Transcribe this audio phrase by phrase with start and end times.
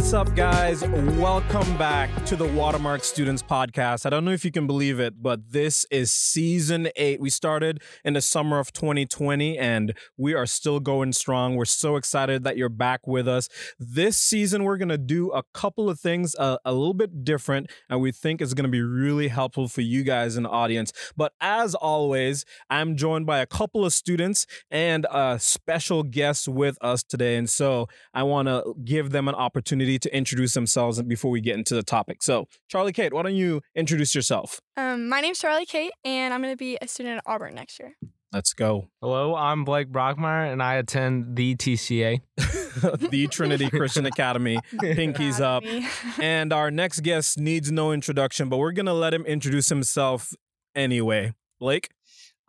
[0.00, 0.82] What's up, guys?
[0.82, 4.06] Welcome back to the Watermark Students Podcast.
[4.06, 7.20] I don't know if you can believe it, but this is season eight.
[7.20, 11.54] We started in the summer of 2020 and we are still going strong.
[11.54, 13.50] We're so excited that you're back with us.
[13.78, 17.70] This season, we're going to do a couple of things uh, a little bit different,
[17.90, 20.94] and we think it's going to be really helpful for you guys in the audience.
[21.14, 26.78] But as always, I'm joined by a couple of students and a special guest with
[26.80, 27.36] us today.
[27.36, 31.56] And so I want to give them an opportunity to introduce themselves before we get
[31.56, 32.22] into the topic.
[32.22, 34.60] So, Charlie Kate, why don't you introduce yourself?
[34.76, 37.78] Um, my name's Charlie Kate, and I'm going to be a student at Auburn next
[37.78, 37.96] year.
[38.32, 38.88] Let's go.
[39.00, 42.20] Hello, I'm Blake Brockmeyer, and I attend the TCA.
[43.10, 44.58] the Trinity Christian Academy.
[44.74, 45.64] Pinkies up.
[46.22, 50.32] And our next guest needs no introduction, but we're going to let him introduce himself
[50.76, 51.34] anyway.
[51.58, 51.88] Blake?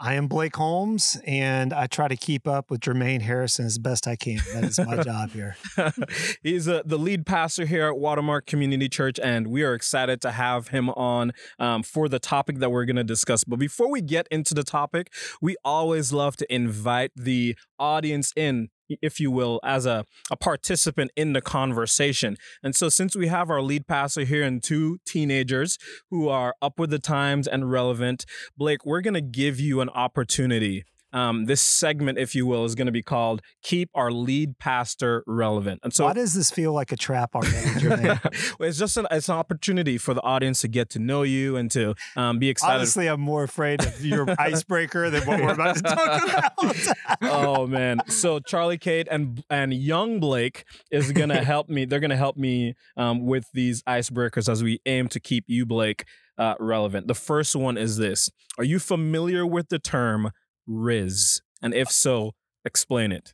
[0.03, 4.07] I am Blake Holmes, and I try to keep up with Jermaine Harrison as best
[4.07, 4.39] I can.
[4.51, 5.55] That is my job here.
[6.41, 10.31] He's uh, the lead pastor here at Watermark Community Church, and we are excited to
[10.31, 13.43] have him on um, for the topic that we're going to discuss.
[13.43, 18.69] But before we get into the topic, we always love to invite the audience in
[19.01, 22.37] if you will, as a, a participant in the conversation.
[22.63, 25.77] And so, since we have our lead pastor here and two teenagers
[26.09, 28.25] who are up with the times and relevant,
[28.57, 30.85] Blake, we're going to give you an opportunity.
[31.13, 35.23] Um, this segment, if you will, is going to be called "Keep Our Lead Pastor
[35.27, 38.07] Relevant." And so, Why does this feel like a trap already,
[38.59, 41.55] well, it's just an, it's an opportunity for the audience to get to know you
[41.57, 42.77] and to um, be excited.
[42.77, 46.23] Honestly, I'm more afraid of your icebreaker than what we're about to talk
[46.57, 46.97] about.
[47.21, 48.01] oh man!
[48.07, 51.85] So Charlie Kate and and young Blake is gonna help me.
[51.85, 56.05] They're gonna help me um, with these icebreakers as we aim to keep you, Blake,
[56.37, 57.07] uh, relevant.
[57.07, 60.31] The first one is this: Are you familiar with the term
[60.67, 61.41] Rizz?
[61.61, 62.31] And if so,
[62.65, 63.33] explain it.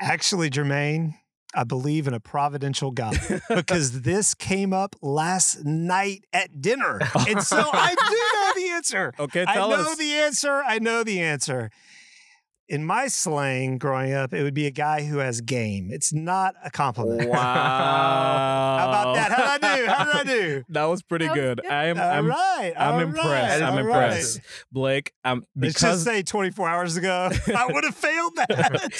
[0.00, 1.14] Actually, Jermaine,
[1.54, 7.00] I believe in a providential God because this came up last night at dinner.
[7.28, 9.12] And so I do know the answer.
[9.18, 9.98] Okay, I know us.
[9.98, 10.62] the answer.
[10.66, 11.70] I know the answer.
[12.70, 15.88] In my slang growing up, it would be a guy who has game.
[15.90, 17.28] It's not a compliment.
[17.28, 17.36] Wow!
[18.78, 19.32] How about that?
[19.32, 19.86] How did I do?
[19.86, 20.64] How did I do?
[20.68, 21.60] That was pretty That was good.
[21.62, 21.70] good.
[21.72, 21.98] I am.
[21.98, 22.26] All I'm.
[22.28, 23.26] right, I'm all impressed.
[23.26, 24.36] right, I'm all impressed.
[24.38, 24.44] right.
[24.70, 28.92] Blake, um, Let's just say 24 hours ago, I would have failed that.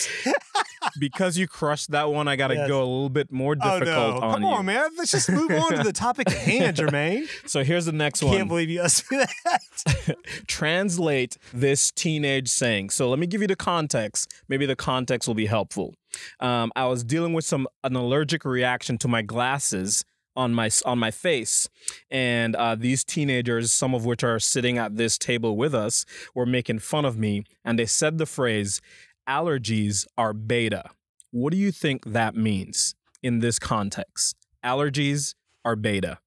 [0.99, 2.67] because you crushed that one, I got to Yes.
[2.69, 4.21] go a little bit more oh difficult no!
[4.27, 4.49] on Come you.
[4.49, 4.91] on, man.
[4.99, 7.29] Let's just move on to the topic at hand, Jermaine.
[7.49, 8.35] So here's the next one.
[8.35, 10.17] I Can't believe you asked me that.
[10.49, 12.91] Translate this teenage saying.
[12.91, 14.33] So let me give you the context.
[14.49, 15.95] Maybe the context will be helpful.
[16.41, 20.05] Um, I was dealing with some an allergic reaction to my glasses
[20.35, 21.69] on my on my face,
[22.11, 26.47] and uh, these teenagers, some of which are sitting at this table with us, were
[26.47, 28.81] making fun of me, and they said the phrase,
[29.29, 30.91] "Allergies are beta."
[31.31, 34.37] What do you think that means in this context?
[34.65, 35.35] Allergies
[35.65, 36.19] are beta.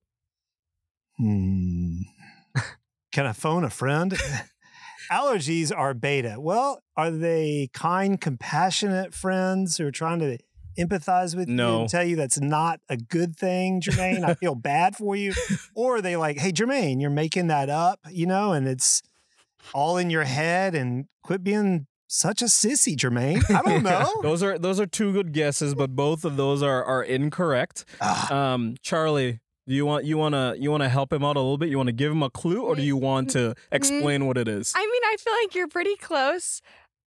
[1.18, 2.02] Hmm.
[3.12, 4.18] Can I phone a friend?
[5.13, 6.35] Allergies are beta.
[6.40, 10.38] Well, are they kind, compassionate friends who are trying to
[10.79, 14.24] empathize with you and tell you that's not a good thing, Jermaine?
[14.24, 15.34] I feel bad for you.
[15.75, 19.03] Or are they like, hey, Jermaine, you're making that up, you know, and it's
[19.74, 23.44] all in your head and quit being such a sissy, Jermaine?
[23.56, 24.12] I don't know.
[24.24, 27.85] Those are those are two good guesses, but both of those are are incorrect.
[28.01, 31.35] Ah, Um, Charlie, do you want you want to you want to help him out
[31.35, 31.69] a little bit?
[31.69, 34.47] You want to give him a clue, or do you want to explain what it
[34.47, 34.74] is?
[34.75, 36.62] I mean, I feel like you're pretty close.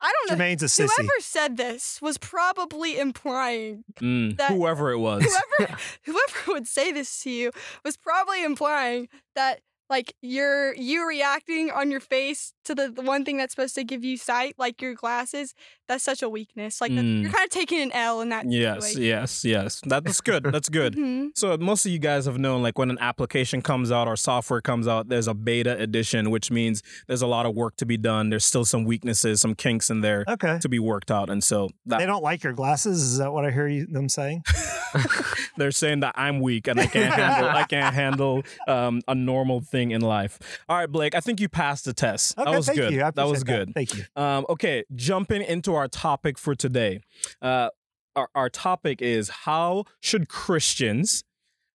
[0.02, 0.44] I don't know.
[0.44, 0.90] Jermaine's a sissy.
[0.98, 5.24] Whoever said this was probably implying Mm, that- whoever it was.
[5.24, 7.52] whoever whoever would say this to you
[7.86, 13.26] was probably implying that like you're you reacting on your face to the, the one
[13.26, 15.54] thing that's supposed to give you sight, like your glasses.
[15.88, 16.80] That's such a weakness.
[16.82, 17.22] Like Mm.
[17.24, 18.50] you're kind of taking an L in that.
[18.50, 19.02] yes, situation.
[19.04, 19.82] yes, yes.
[19.86, 20.44] That's good.
[20.46, 20.96] That's good.
[20.96, 21.30] Mhm.
[21.36, 24.62] So most of you guys have known, like when an application comes out or software
[24.62, 27.98] comes out, there's a beta edition, which means there's a lot of work to be
[27.98, 28.30] done.
[28.30, 30.58] There's still some weaknesses, some kinks in there okay.
[30.60, 33.02] to be worked out, and so that They don't like your glasses.
[33.02, 34.44] Is that what I hear you, them saying?
[35.58, 39.62] They're saying that I'm weak and I can't handle I can't handle um, a normal
[39.62, 40.40] thing in life.
[40.70, 42.38] All right, Blake, I think you passed the test.
[42.38, 42.94] Okay, that was thank good.
[43.16, 43.74] that was good.
[43.74, 44.04] Thank you.
[44.16, 47.02] Um, okay, jumping into our topic for today.
[47.42, 47.70] Uh,
[48.16, 51.24] our, our topic is how should Christians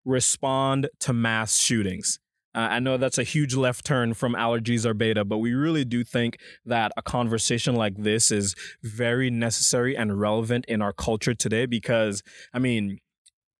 [0.05, 2.19] respond to mass shootings?
[2.55, 5.85] Uh, I know that's a huge left turn from allergies or beta, but we really
[5.85, 11.35] do think that a conversation like this is very necessary and relevant in our culture
[11.35, 12.97] today because, I mean,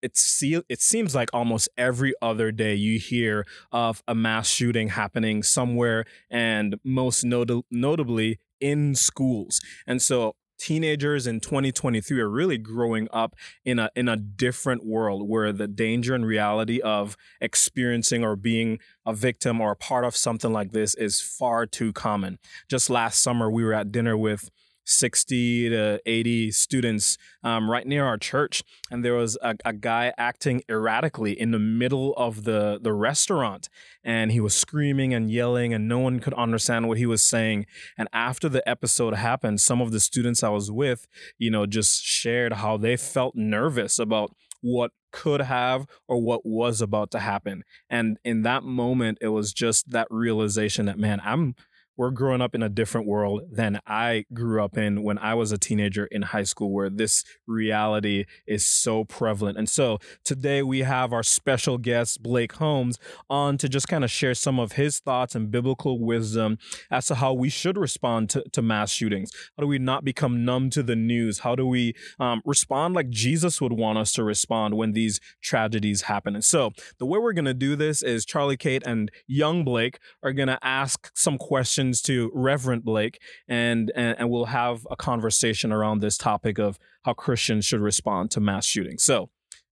[0.02, 4.88] it, see, it seems like almost every other day you hear of a mass shooting
[4.88, 9.60] happening somewhere and most not- notably in schools.
[9.86, 15.26] And so teenagers in 2023 are really growing up in a in a different world
[15.26, 20.14] where the danger and reality of experiencing or being a victim or a part of
[20.14, 22.38] something like this is far too common.
[22.68, 24.50] Just last summer we were at dinner with
[24.90, 28.62] 60 to 80 students um, right near our church.
[28.90, 33.68] And there was a, a, guy acting erratically in the middle of the, the restaurant.
[34.04, 37.66] And he was screaming and yelling and no one could understand what he was saying.
[37.96, 41.06] And after the episode happened some of the students i was with
[41.38, 46.80] you know just shared how they felt nervous about what could have or what was
[46.80, 47.62] about to happen.
[47.88, 51.54] And in that moment it was just that realization that man i'm
[52.00, 55.52] we're growing up in a different world than I grew up in when I was
[55.52, 59.58] a teenager in high school, where this reality is so prevalent.
[59.58, 62.98] And so today we have our special guest, Blake Holmes,
[63.28, 66.56] on to just kind of share some of his thoughts and biblical wisdom
[66.90, 69.30] as to how we should respond to, to mass shootings.
[69.58, 71.40] How do we not become numb to the news?
[71.40, 76.02] How do we um, respond like Jesus would want us to respond when these tragedies
[76.02, 76.34] happen?
[76.34, 79.98] And so the way we're going to do this is Charlie Kate and young Blake
[80.22, 84.86] are going to ask some questions questions to Reverend Blake, and, and and we'll have
[84.90, 89.02] a conversation around this topic of how Christians should respond to mass shootings.
[89.02, 89.30] So,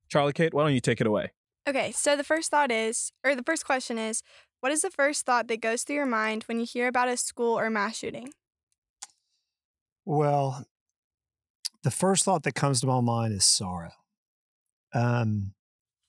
[0.09, 1.33] Charlie Kate, why don't you take it away?
[1.69, 4.23] Okay, so the first thought is, or the first question is,
[4.61, 7.17] what is the first thought that goes through your mind when you hear about a
[7.17, 8.33] school or mass shooting?
[10.05, 10.65] Well,
[11.83, 13.93] the first thought that comes to my mind is sorrow.
[14.95, 15.53] Um,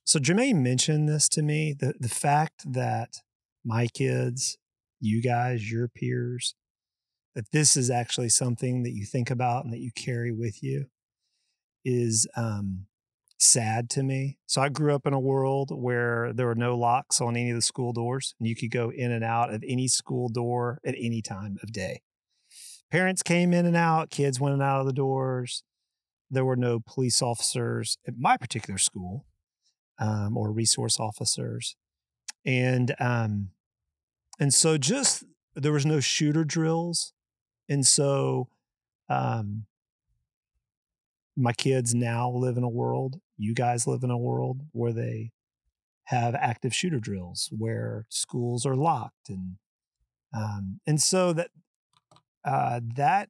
[0.06, 3.22] so Jermaine mentioned this to me the the fact that
[3.64, 4.58] my kids
[5.00, 6.56] you guys, your peers,
[7.36, 10.86] that this is actually something that you think about and that you carry with you
[11.86, 12.86] is um,
[13.38, 14.38] sad to me.
[14.46, 17.56] So I grew up in a world where there were no locks on any of
[17.56, 20.96] the school doors, and you could go in and out of any school door at
[20.98, 22.02] any time of day.
[22.92, 25.64] Parents came in and out, kids went in and out of the doors.
[26.32, 29.26] There were no police officers at my particular school
[30.00, 31.76] um, or resource officers.
[32.46, 33.50] And um,
[34.40, 35.24] and so just
[35.56, 37.14] there was no shooter drills.
[37.68, 38.48] And so
[39.10, 39.66] um,
[41.36, 45.32] my kids now live in a world, you guys live in a world where they
[46.06, 49.30] have active shooter drills, where schools are locked.
[49.30, 49.58] And
[50.34, 51.50] um, and so that
[52.46, 53.30] uh, that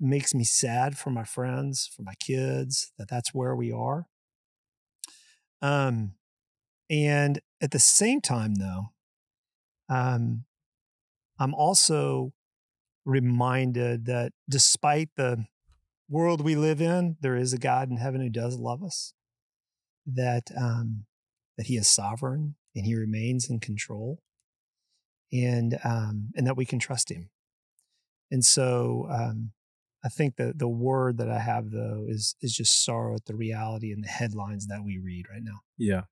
[0.00, 4.06] makes me sad for my friends, for my kids, that that's where we are.
[5.62, 6.14] Um,
[6.90, 8.93] and at the same time, though,
[9.88, 10.44] um,
[11.38, 12.32] I'm also
[13.04, 15.46] reminded that despite the
[16.08, 19.14] world we live in, there is a God in heaven who does love us.
[20.06, 21.06] That um,
[21.56, 24.22] that He is sovereign and He remains in control,
[25.32, 27.30] and um, and that we can trust Him.
[28.30, 29.52] And so, um,
[30.04, 33.34] I think that the word that I have though is is just sorrow at the
[33.34, 35.60] reality and the headlines that we read right now.
[35.78, 36.02] Yeah,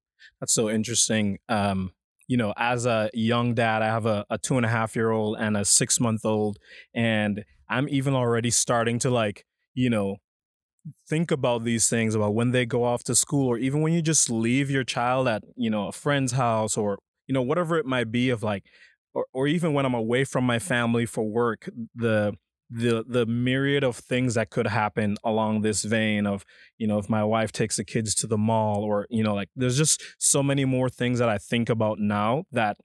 [0.40, 1.38] that's so interesting.
[1.50, 1.92] Um,
[2.28, 5.10] you know, as a young dad, I have a, a two and a half year
[5.10, 6.58] old and a six month old,
[6.94, 10.16] and I'm even already starting to like, you know,
[11.08, 14.02] think about these things about when they go off to school or even when you
[14.02, 17.86] just leave your child at, you know, a friend's house or, you know, whatever it
[17.86, 18.64] might be of like,
[19.14, 22.34] or, or even when I'm away from my family for work, the
[22.72, 26.44] the the myriad of things that could happen along this vein of
[26.78, 29.50] you know if my wife takes the kids to the mall or you know like
[29.54, 32.78] there's just so many more things that i think about now that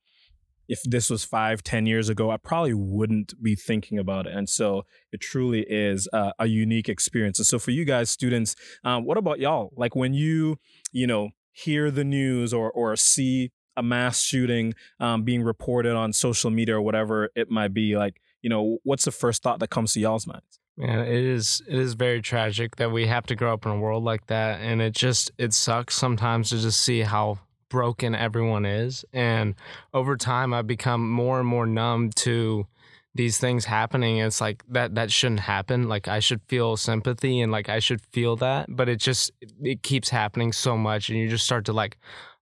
[0.68, 4.34] if this was five ten years ago i probably wouldn't be thinking about it.
[4.34, 7.40] And so it truly is a, a unique experience.
[7.40, 9.72] And so for you guys students um, what about y'all?
[9.76, 10.58] Like when you
[10.92, 16.12] you know hear the news or or see a mass shooting um, being reported on
[16.12, 19.70] social media or whatever it might be like you know, what's the first thought that
[19.70, 20.60] comes to y'all's minds?
[20.78, 23.80] Man, it is it is very tragic that we have to grow up in a
[23.80, 27.40] world like that, and it just it sucks sometimes to just see how
[27.70, 29.04] broken everyone is.
[29.12, 29.56] And
[29.94, 32.68] over time, I've become more and more numb to
[33.16, 34.18] these things happening.
[34.18, 35.90] It's like that that shouldn't happen.
[35.90, 39.32] Like I should feel sympathy and like I should feel that, but it just
[39.64, 41.98] it keeps happening so much, and you just start to like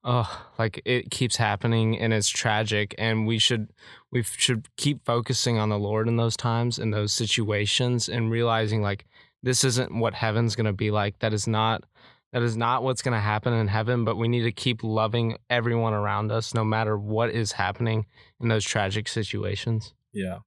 [0.05, 2.95] oh, like it keeps happening and it's tragic.
[2.97, 3.69] And we should
[4.15, 8.81] we should keep focusing on the Lord in those times, in those situations, and realizing
[8.81, 9.05] like
[9.43, 11.19] this isn't what heaven's gonna be like.
[11.19, 11.83] That is not
[12.33, 15.37] That is not what's going to happen in heaven, but we need to keep loving
[15.49, 18.05] everyone around us no matter what is happening
[18.41, 19.93] in those tragic situations.
[20.11, 20.39] Yeah.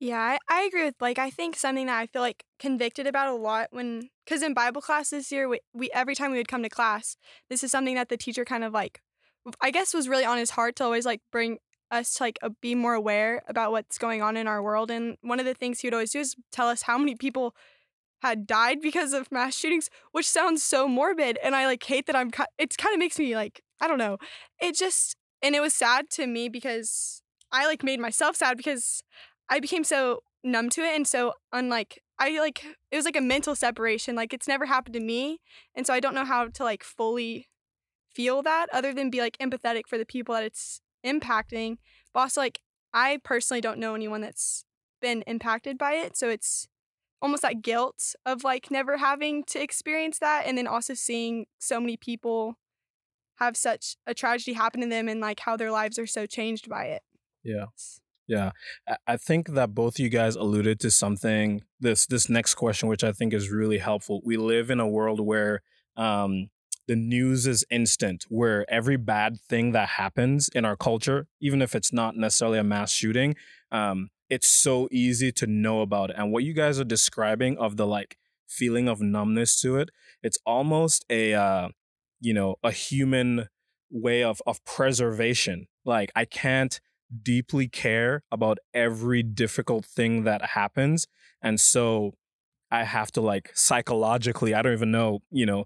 [0.00, 3.28] Yeah, I, I agree with like I think something that I feel like convicted about
[3.28, 6.48] a lot when because in Bible class this year we, we every time we would
[6.48, 7.16] come to class
[7.50, 9.00] this is something that the teacher kind of like
[9.60, 11.58] I guess was really on his heart to always like bring
[11.90, 15.16] us to like uh, be more aware about what's going on in our world and
[15.22, 17.54] one of the things he would always do is tell us how many people
[18.22, 22.16] had died because of mass shootings which sounds so morbid and I like hate that
[22.16, 24.18] I'm it kind of makes me like I don't know
[24.60, 29.02] it just and it was sad to me because I like made myself sad because
[29.48, 33.20] I became so numb to it and so unlike I like it was like a
[33.20, 34.16] mental separation.
[34.16, 35.40] Like it's never happened to me.
[35.74, 37.48] And so I don't know how to like fully
[38.12, 41.78] feel that other than be like empathetic for the people that it's impacting.
[42.12, 42.60] But also like
[42.92, 44.64] I personally don't know anyone that's
[45.00, 46.16] been impacted by it.
[46.16, 46.68] So it's
[47.20, 51.80] almost that guilt of like never having to experience that and then also seeing so
[51.80, 52.56] many people
[53.36, 56.68] have such a tragedy happen to them and like how their lives are so changed
[56.68, 57.02] by it.
[57.42, 57.66] Yeah.
[58.26, 58.50] Yeah,
[59.06, 61.62] I think that both you guys alluded to something.
[61.80, 64.20] This this next question, which I think is really helpful.
[64.22, 65.62] We live in a world where
[65.96, 66.50] um,
[66.88, 71.74] the news is instant, where every bad thing that happens in our culture, even if
[71.74, 73.36] it's not necessarily a mass shooting,
[73.70, 76.16] um, it's so easy to know about it.
[76.18, 78.16] And what you guys are describing of the like
[78.48, 79.90] feeling of numbness to it,
[80.22, 81.68] it's almost a uh,
[82.20, 83.48] you know a human
[83.90, 85.66] way of of preservation.
[85.84, 86.80] Like I can't
[87.22, 91.06] deeply care about every difficult thing that happens.
[91.42, 92.14] And so
[92.70, 95.64] I have to like psychologically, I don't even know, you know,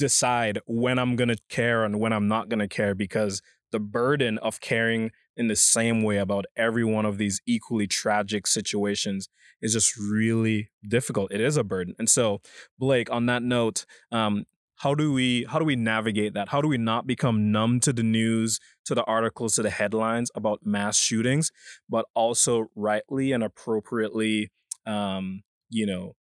[0.00, 3.78] decide when I'm going to care and when I'm not going to care because the
[3.78, 9.28] burden of caring in the same way about every one of these equally tragic situations
[9.60, 11.30] is just really difficult.
[11.30, 11.94] It is a burden.
[11.98, 12.40] And so,
[12.78, 16.66] Blake, on that note, um, how do we how do we navigate that how do
[16.68, 20.96] we not become numb to the news to the articles to the headlines about mass
[20.96, 21.50] shootings
[21.86, 24.50] but also rightly and appropriately
[24.86, 26.14] um, you know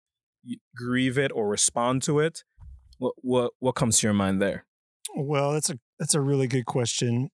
[0.75, 2.43] grieve it or respond to it
[2.99, 4.65] what what what comes to your mind there
[5.15, 7.29] well that's a that's a really good question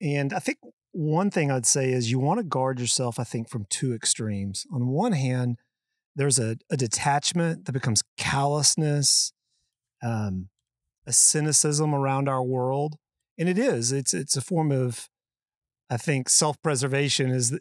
[0.00, 0.58] and i think
[0.92, 4.64] one thing i'd say is you want to guard yourself i think from two extremes
[4.72, 5.56] on one hand
[6.14, 9.32] there's a, a detachment that becomes callousness
[10.02, 10.48] um,
[11.06, 12.96] a cynicism around our world,
[13.38, 13.92] and it is.
[13.92, 15.08] It's it's a form of,
[15.88, 17.58] I think, self preservation is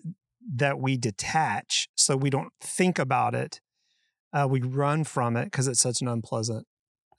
[0.56, 3.62] that we detach so we don't think about it.
[4.34, 6.68] Uh, we run from it because it's such an unpleasant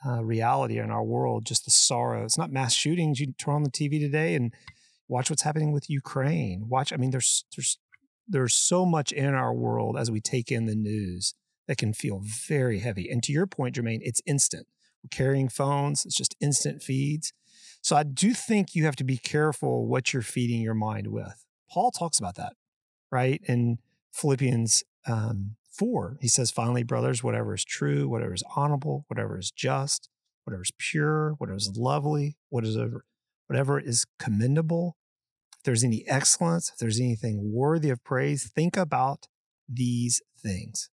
[0.06, 1.44] uh, reality in our world.
[1.44, 2.24] Just the sorrow.
[2.24, 3.20] It's not mass shootings.
[3.20, 4.54] You turn on the TV today and
[5.08, 6.68] watch what's happening with Ukraine.
[6.68, 6.92] Watch.
[6.92, 7.78] I mean, there's there's
[8.28, 11.34] there's so much in our world as we take in the news
[11.68, 13.08] that can feel very heavy.
[13.10, 14.66] And to your point, Jermaine, it's instant
[15.02, 16.04] We're carrying phones.
[16.04, 17.32] It's just instant feeds.
[17.82, 21.44] So I do think you have to be careful what you're feeding your mind with.
[21.70, 22.54] Paul talks about that,
[23.10, 23.40] right?
[23.46, 23.78] In
[24.12, 29.50] Philippians um, 4, he says, finally, brothers, whatever is true, whatever is honorable, whatever is
[29.50, 30.08] just,
[30.44, 33.04] whatever is pure, whatever is lovely, whatever,
[33.46, 34.96] whatever is commendable,
[35.58, 39.26] if there's any excellence, if there's anything worthy of praise, think about
[39.68, 40.90] these things.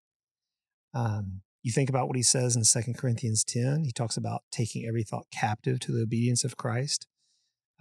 [0.95, 3.85] Um, you think about what he says in Second Corinthians 10.
[3.85, 7.07] He talks about taking every thought captive to the obedience of Christ.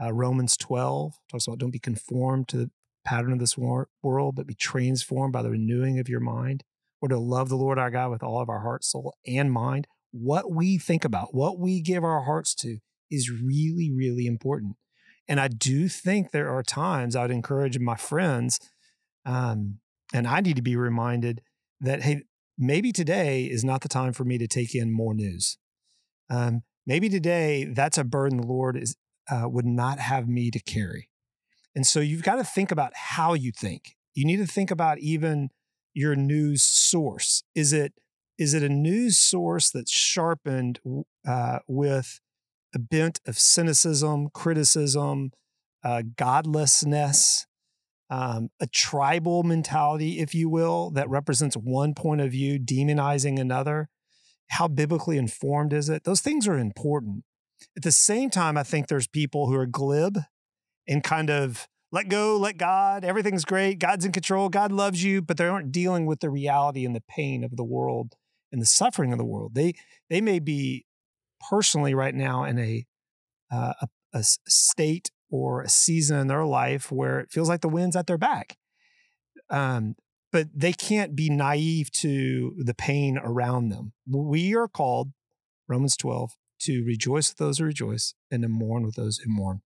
[0.01, 2.71] Uh, Romans 12 talks about don't be conformed to the
[3.05, 6.63] pattern of this wor- world, but be transformed by the renewing of your mind.
[7.01, 9.87] Or to love the Lord our God with all of our heart, soul, and mind.
[10.11, 12.77] What we think about, what we give our hearts to,
[13.09, 14.75] is really, really important.
[15.27, 18.59] And I do think there are times I would encourage my friends,
[19.25, 19.79] um,
[20.13, 21.41] and I need to be reminded
[21.79, 22.23] that, hey,
[22.57, 25.57] maybe today is not the time for me to take in more news.
[26.29, 28.95] Um, maybe today that's a burden the Lord is
[29.29, 31.09] uh, would not have me to carry.
[31.75, 33.95] And so you've got to think about how you think.
[34.13, 35.49] You need to think about even
[35.93, 37.43] your news source.
[37.55, 37.93] Is it
[38.37, 40.79] is it a news source that's sharpened
[41.27, 42.19] uh, with
[42.73, 45.31] a bent of cynicism, criticism,
[45.83, 47.45] uh, godlessness,
[48.09, 53.89] um, a tribal mentality, if you will, that represents one point of view, demonizing another.
[54.49, 56.03] How biblically informed is it?
[56.03, 57.23] Those things are important.
[57.77, 60.17] At the same time, I think there's people who are glib
[60.87, 65.21] and kind of let go, let God, everything's great, God's in control, God loves you,
[65.21, 68.15] but they aren't dealing with the reality and the pain of the world
[68.51, 69.55] and the suffering of the world.
[69.55, 69.73] They
[70.09, 70.85] they may be
[71.49, 72.85] personally right now in a
[73.51, 77.69] uh, a, a state or a season in their life where it feels like the
[77.69, 78.57] wind's at their back.
[79.49, 79.95] Um,
[80.31, 83.93] but they can't be naive to the pain around them.
[84.07, 85.11] We are called,
[85.67, 86.31] Romans 12,
[86.61, 89.61] to rejoice with those who rejoice and to mourn with those who mourn.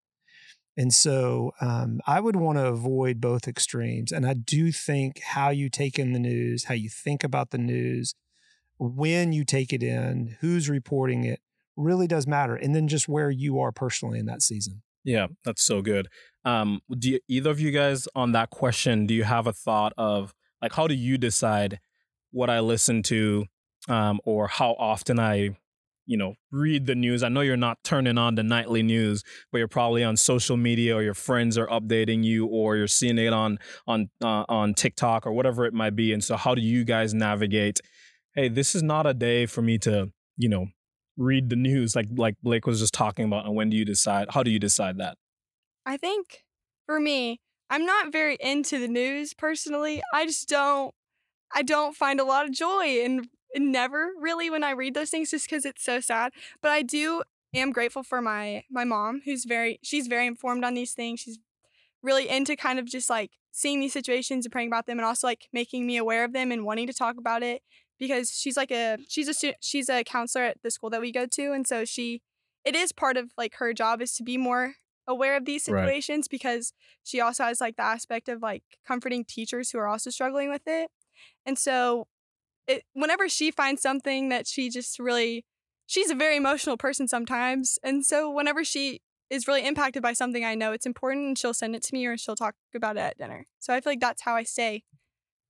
[0.78, 4.12] And so um, I would want to avoid both extremes.
[4.12, 7.58] And I do think how you take in the news, how you think about the
[7.58, 8.14] news,
[8.78, 11.40] when you take it in, who's reporting it
[11.78, 12.56] really does matter.
[12.56, 14.82] And then just where you are personally in that season.
[15.06, 16.08] Yeah, that's so good.
[16.44, 19.94] Um, do you, either of you guys on that question, do you have a thought
[19.98, 21.80] of like, how do you decide
[22.32, 23.46] what I listen to
[23.88, 25.58] um, or how often I
[26.06, 27.24] you know read the news.
[27.24, 30.96] I know you're not turning on the nightly news but you're probably on social media
[30.96, 35.26] or your friends are updating you or you're seeing it on on uh, on tiktok
[35.26, 36.14] or whatever it might be.
[36.14, 37.80] And so how do you guys navigate
[38.36, 40.68] hey this is not a day for me to you know
[41.18, 44.28] read the news like like blake was just talking about and when do you decide
[44.32, 45.18] how do you decide that?
[45.86, 46.44] I think
[46.86, 50.02] for me, I'm not very into the news personally.
[50.14, 50.94] I just don't
[51.54, 53.26] I don't find a lot of joy in, in
[53.62, 56.34] never really when I read those things just cuz it's so sad.
[56.62, 60.74] But I do am grateful for my my mom who's very she's very informed on
[60.74, 61.20] these things.
[61.22, 61.40] She's
[62.02, 65.28] really into kind of just like seeing these situations and praying about them and also
[65.28, 67.64] like making me aware of them and wanting to talk about it
[68.00, 71.26] because she's like a she's a she's a counselor at the school that we go
[71.26, 72.22] to and so she
[72.64, 74.76] it is part of like her job is to be more
[75.08, 75.86] aware of these Right.
[75.86, 80.10] situations because she also has like the aspect of like comforting teachers who are also
[80.10, 80.90] struggling with it.
[81.46, 82.08] And so
[82.68, 85.46] it whenever she finds something that she just really
[85.88, 87.78] she's a very emotional person sometimes.
[87.84, 91.54] And so whenever she is really impacted by something I know it's important and she'll
[91.54, 93.46] send it to me or she'll talk about it at dinner.
[93.60, 94.84] So I feel like that's how I stay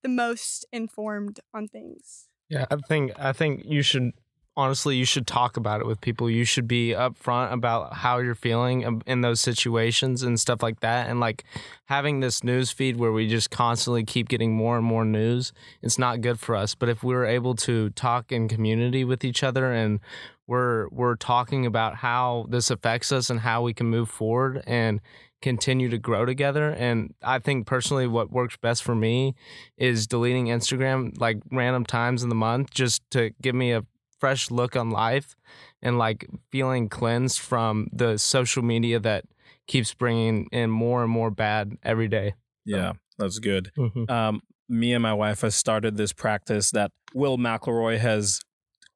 [0.02, 2.28] the most informed on things.
[2.48, 4.12] Yeah, I think I think you should
[4.56, 6.30] honestly you should talk about it with people.
[6.30, 11.08] You should be upfront about how you're feeling in those situations and stuff like that.
[11.08, 11.44] And like
[11.86, 15.98] having this news feed where we just constantly keep getting more and more news, it's
[15.98, 16.74] not good for us.
[16.74, 20.00] But if we're able to talk in community with each other and
[20.46, 25.00] we're we're talking about how this affects us and how we can move forward and
[25.42, 29.34] continue to grow together and i think personally what works best for me
[29.76, 33.84] is deleting instagram like random times in the month just to give me a
[34.18, 35.36] fresh look on life
[35.82, 39.24] and like feeling cleansed from the social media that
[39.66, 44.08] keeps bringing in more and more bad every day yeah that's good Mhm.
[44.10, 48.40] um, me and my wife has started this practice that Will McElroy has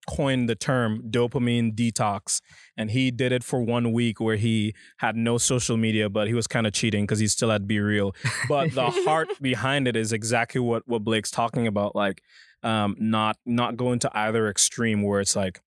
[0.09, 2.41] coined the term dopamine detox.
[2.77, 6.35] And he did it for one week where he had no social media, but he
[6.35, 8.13] was kind of cheating because he still had to BeReal.
[8.49, 11.95] But the heart behind it is exactly what, what Blake's talking about.
[11.95, 12.23] Like
[12.63, 15.61] um, not not going to either extreme where it's like,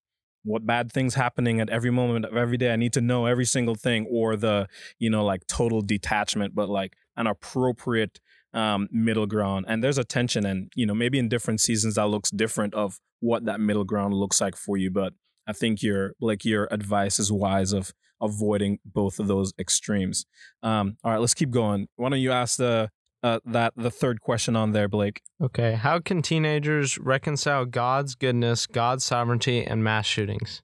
[0.44, 3.46] what bad things happening at every moment of every day i need to know every
[3.46, 4.68] single thing or the
[5.00, 8.20] you know like total detachment but like an appropriate
[8.54, 9.66] um, middle ground.
[9.68, 13.00] And there's a tension and you know maybe in different seasons that looks different of
[13.20, 15.14] what that middle ground looks like for you but
[15.48, 20.26] i think your like your advice is wise of avoiding both of those extremes.
[20.62, 21.88] Um, all right let's keep going.
[21.96, 22.90] Why don't you ask the
[23.24, 28.66] uh, that the third question on there blake okay how can teenagers reconcile god's goodness
[28.68, 30.62] god's sovereignty and mass shootings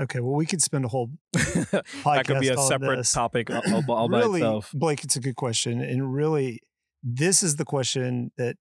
[0.00, 3.12] Okay, well, we could spend a whole that could be a separate this.
[3.12, 5.82] topic all, all- all by really, itself Blake, it's a good question.
[5.82, 6.60] And really,
[7.02, 8.56] this is the question that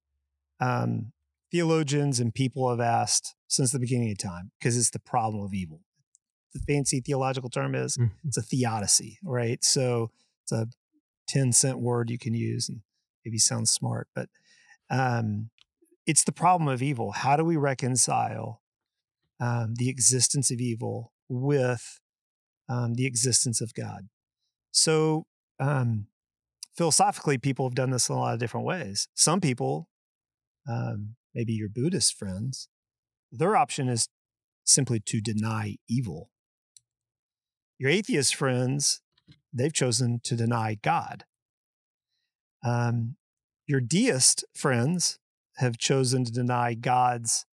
[0.60, 1.14] um,
[1.50, 5.54] theologians and people have asked since the beginning of time because it's the problem of
[5.54, 5.80] evil.
[6.54, 8.12] The fancy theological term is Mhm.
[8.26, 9.64] it's a theodicy, right?
[9.64, 10.12] So
[10.44, 10.68] it's a
[11.30, 12.82] 10 cent word you can use and
[13.26, 14.30] maybe sounds smart, but
[14.90, 15.50] um,
[16.06, 17.12] it's the problem of evil.
[17.12, 18.62] How do we reconcile
[19.40, 22.00] um, the existence of evil with
[22.70, 24.10] um, the existence of God?
[24.72, 25.26] So,
[25.60, 26.08] um,
[26.76, 29.08] philosophically, people have done this in a lot of different ways.
[29.14, 29.90] Some people,
[30.68, 32.68] um, maybe your Buddhist friends,
[33.32, 34.08] their option is
[34.64, 36.30] simply to deny evil.
[37.78, 39.02] Your atheist friends,
[39.54, 41.26] they've chosen to deny God.
[42.64, 43.16] Um,
[43.68, 45.20] your deist friends
[45.58, 47.46] have chosen to deny God's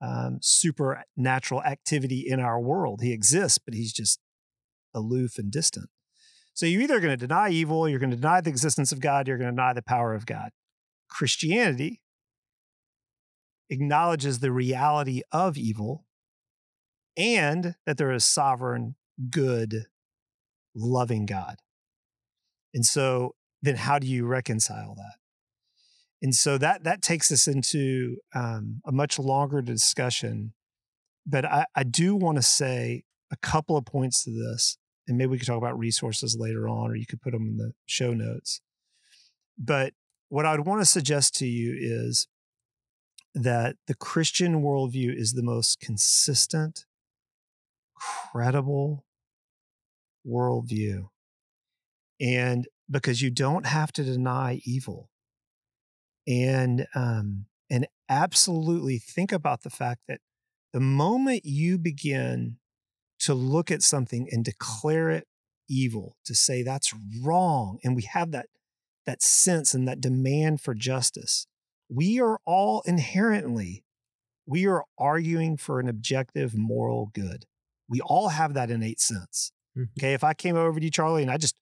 [0.00, 3.00] um, supernatural activity in our world.
[3.02, 4.18] He exists, but he's just
[4.94, 5.88] aloof and distant.
[6.52, 9.26] So you're either going to deny evil, you're going to deny the existence of God,
[9.26, 10.50] you're going to deny the power of God.
[11.08, 12.00] Christianity
[13.70, 16.04] acknowledges the reality of evil
[17.16, 18.96] and that there is sovereign,
[19.30, 19.86] good,
[20.74, 21.56] loving God.
[22.72, 25.14] And so then how do you reconcile that?
[26.22, 30.52] And so that that takes us into um, a much longer discussion.
[31.26, 34.76] But I, I do want to say a couple of points to this,
[35.08, 37.56] and maybe we could talk about resources later on, or you could put them in
[37.56, 38.60] the show notes.
[39.58, 39.94] But
[40.28, 42.28] what I'd want to suggest to you is
[43.34, 46.84] that the Christian worldview is the most consistent
[47.94, 49.04] credible
[50.26, 51.08] worldview.
[52.20, 55.10] And because you don't have to deny evil.
[56.26, 60.20] And um, and absolutely think about the fact that
[60.72, 62.56] the moment you begin
[63.20, 65.26] to look at something and declare it
[65.68, 66.92] evil, to say that's
[67.22, 68.46] wrong, and we have that
[69.06, 71.46] that sense and that demand for justice,
[71.90, 73.84] we are all inherently
[74.46, 77.46] we are arguing for an objective moral good.
[77.88, 79.52] We all have that innate sense.
[79.76, 79.88] Mhm.
[79.98, 81.56] Okay, if I came over to you, Charlie, and I just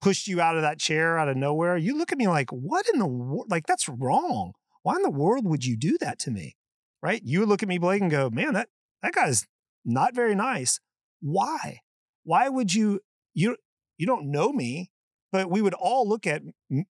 [0.00, 2.86] pushed you out of that chair out of nowhere, you look at me like, what
[2.92, 3.46] in the world?
[3.50, 4.52] Like, that's wrong.
[4.82, 6.56] Why in the world would you do that to me?
[7.02, 7.22] Right?
[7.24, 8.68] You would look at me, Blake, and go, man, that,
[9.02, 9.46] that guy's
[9.84, 10.80] not very nice.
[11.20, 11.80] Why?
[12.24, 13.00] Why would you,
[13.34, 13.56] you,
[13.96, 14.90] you don't know me,
[15.32, 16.42] but we would all look at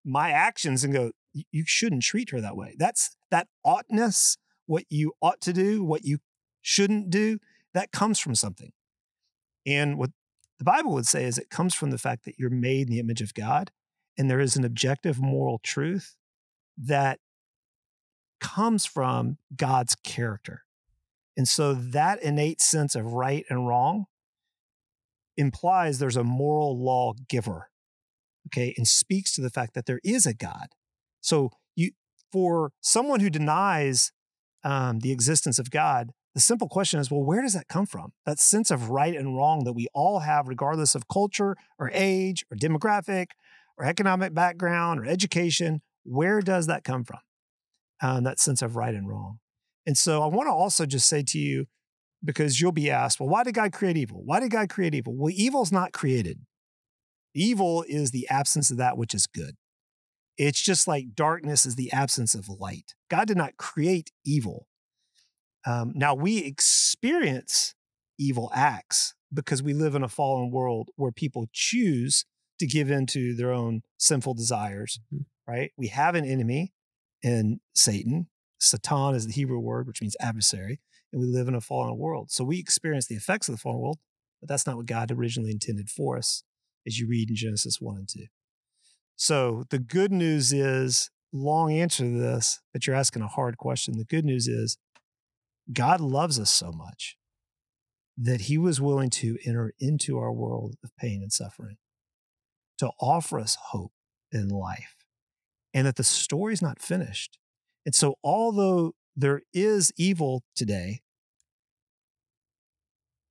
[0.06, 2.76] my actions and go, you shouldn't treat her that way.
[2.78, 6.19] That's that oughtness, what you ought to do, what you
[6.62, 7.39] shouldn't do,
[7.74, 8.72] that comes from something.
[9.65, 10.12] And what
[10.60, 13.00] the Bible would say is it comes from the fact that you're made in the
[13.00, 13.72] image of God
[14.17, 16.17] and there is an objective moral truth
[16.78, 17.19] that
[18.41, 20.63] comes from God's character.
[21.38, 24.06] And so that innate sense of right and wrong
[25.38, 27.69] implies there's a moral law giver.
[28.48, 30.69] Okay, and speaks to the fact that there is a God.
[31.22, 31.91] So you
[32.32, 34.12] for someone who denies
[34.63, 38.13] um, the existence of God, the simple question is, well, where does that come from?
[38.26, 42.46] That sense of right and wrong that we all have, regardless of culture or age
[42.52, 43.28] or demographic
[43.78, 47.20] or economic background or education, where does that come from?
[48.02, 49.39] Um, that sense of right and wrong.
[49.86, 51.65] And so I want to also just say to you,
[52.24, 54.22] because you'll be asked, well, why did God create evil?
[54.24, 55.15] Why did God create evil?
[55.15, 56.39] Well, evil's not created.
[57.34, 59.56] Evil is the absence of that which is good.
[60.38, 62.94] It's just like darkness is the absence of light.
[63.10, 64.68] God did not create evil.
[65.65, 67.76] Um, now we experience
[68.17, 72.26] evil acts because we live in a fallen world where people choose
[72.60, 75.26] to give in to their own sinful desires, Mhm.
[75.48, 75.72] right?
[75.78, 76.74] We have an enemy
[77.22, 78.30] in Satan.
[78.60, 82.32] Satan is the Hebrew word, which means adversary, and we live in a fallen world.
[82.32, 84.00] So we experience the effects of the fallen world,
[84.41, 86.43] but that's not what God originally intended for us,
[86.86, 88.28] as you read in Genesis 1 and 2.
[89.15, 93.98] So the good news is long answer to this, but you're asking a hard question.
[93.98, 94.78] The good news is
[95.71, 97.17] God loves us so much
[98.17, 101.77] that he was willing to enter into our world of pain and suffering
[102.77, 103.91] to offer us hope
[104.32, 104.95] in life
[105.73, 107.38] and that the story's not finished.
[107.86, 111.01] And so, although there is evil today,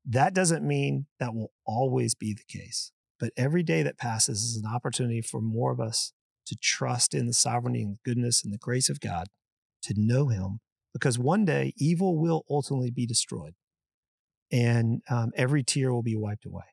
[0.07, 2.93] that doesn't mean that will always be the case.
[3.21, 6.13] But every day that passes is an opportunity for more of us
[6.47, 9.27] to trust in the sovereignty and goodness and the grace of God,
[9.83, 10.61] to know Him,
[10.93, 13.55] because one day evil will ultimately be destroyed
[14.51, 16.65] and um, every tear will be wiped away.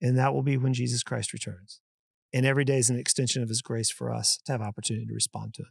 [0.00, 1.80] And that will be when Jesus Christ returns.
[2.32, 5.14] And every day is an extension of His grace for us to have opportunity to
[5.14, 5.68] respond to it.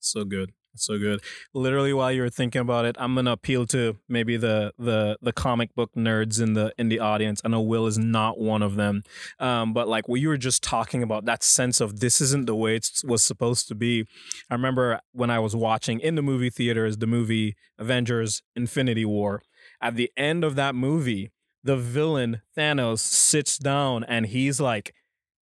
[0.00, 0.52] So good.
[0.80, 1.20] So good.
[1.54, 5.32] Literally while you were thinking about it, I'm gonna appeal to maybe the the the
[5.32, 7.40] comic book nerds in the in the audience.
[7.44, 9.02] I know Will is not one of them.
[9.38, 12.54] Um, but like what you were just talking about, that sense of this isn't the
[12.54, 14.06] way it was supposed to be.
[14.50, 19.42] I remember when I was watching in the movie theaters the movie Avengers Infinity War.
[19.80, 21.30] At the end of that movie,
[21.62, 24.94] the villain Thanos sits down and he's like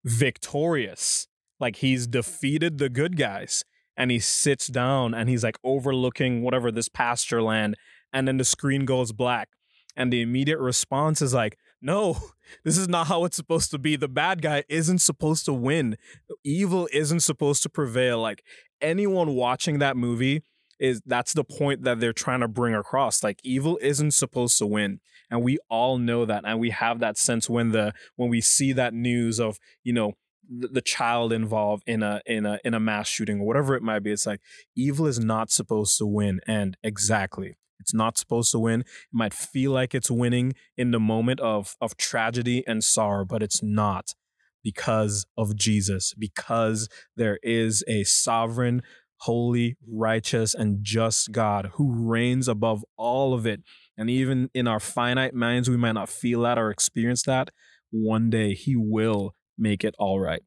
[0.04, 1.28] victorious.
[1.58, 3.64] Like he's defeated the good guys
[3.96, 7.76] and he sits down and he's like overlooking whatever this pasture land
[8.12, 9.48] and then the screen goes black
[9.96, 12.18] and the immediate response is like no
[12.64, 13.96] this is not how it's supposed to be.
[13.96, 15.96] The bad guy isn't supposed to win.
[16.44, 18.20] Evil isn't supposed to prevail.
[18.20, 18.44] Like
[18.80, 20.42] anyone watching that movie
[20.78, 23.22] is that's the point that they're trying to bring across.
[23.22, 27.18] Like evil isn't supposed to win and we all know that and we have that
[27.18, 30.12] sense when the when we see that news of you know
[30.48, 34.00] the, child involved in a in a in a mass shooting or whatever it might
[34.00, 34.40] be it's like
[34.76, 38.80] evil is not supposed to win and exactly it's not supposed to win.
[38.80, 43.42] It might feel like it's winning in the moment of of tragedy and sorrow but
[43.42, 44.14] it's not
[44.62, 48.82] because of Jesus because there is a sovereign
[49.20, 53.62] holy righteous and just God who reigns above all of it.
[53.96, 57.50] And even in our finite minds we might not feel that or experience that.
[57.90, 60.42] One day he will make it all right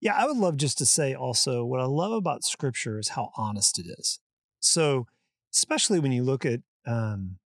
[0.00, 3.30] Yeah, I would love just to say also what I love about scripture is how
[3.36, 4.20] honest it is.
[4.60, 5.06] So,
[5.52, 7.38] especially when you look at um,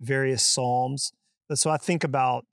[0.00, 1.12] various Psalms.
[1.52, 2.46] So I think about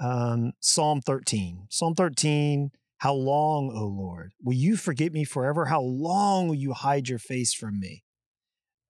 [0.00, 1.66] um, Psalm 13.
[1.70, 5.66] Psalm 13, how long, O Lord, will you forget me forever?
[5.66, 8.02] How long will you hide your face from me?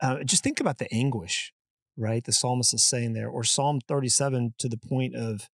[0.01, 1.53] Uh, just think about the anguish,
[1.97, 2.25] right?
[2.25, 5.49] The psalmist is saying there, or Psalm 37 to the point of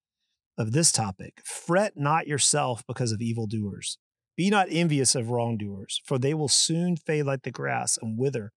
[0.57, 1.41] of this topic.
[1.45, 3.99] Fret not yourself because of evildoers.
[4.37, 8.53] Be not envious of wrongdoers, for they will soon fade like the grass and wither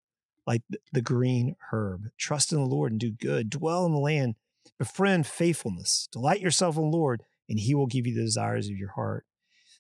[0.47, 2.09] like the green herb.
[2.19, 3.51] Trust in the Lord and do good.
[3.51, 4.37] Dwell in the land,
[4.79, 6.09] befriend faithfulness.
[6.13, 9.27] Delight yourself in the Lord, and he will give you the desires of your heart.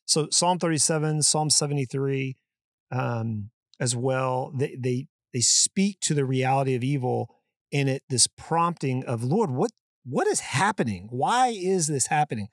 [0.05, 2.37] So Psalm 37, Psalm 73,
[2.90, 3.50] um,
[3.81, 7.29] as well, they, they they speak to the reality of evil
[7.70, 9.72] in it, this prompting of Lord, what
[10.08, 11.08] what is happening?
[11.10, 12.48] Why is this happening?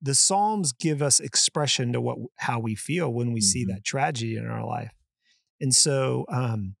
[0.00, 3.44] The Psalms give us expression to what how we feel when we mm-hmm.
[3.44, 4.92] see that tragedy in our life.
[5.60, 6.76] And so um,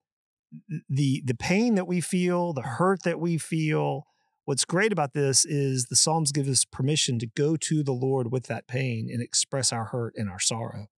[0.88, 4.06] the the pain that we feel, the hurt that we feel,
[4.44, 8.30] what's great about this is the Psalms give us permission to go to the Lord
[8.30, 10.88] with that pain and express our hurt and our sorrow.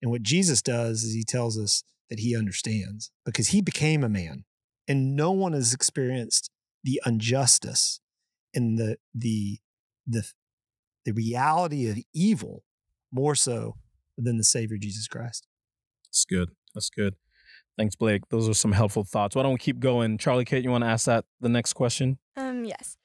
[0.00, 4.08] And what Jesus does is he tells us that he understands because he became a
[4.08, 4.44] man
[4.86, 6.50] and no one has experienced
[6.84, 8.00] the injustice
[8.56, 9.58] and the the
[10.06, 10.24] the
[11.04, 12.64] the reality of evil
[13.12, 13.76] more so
[14.18, 15.46] than the Savior Jesus Christ.
[16.06, 16.50] That's good.
[16.74, 17.14] That's good.
[17.78, 18.22] Thanks, Blake.
[18.30, 19.36] Those are some helpful thoughts.
[19.36, 20.18] Why don't we keep going?
[20.18, 22.18] Charlie Kate, you want to ask that the next question?
[22.36, 22.96] Um, yes.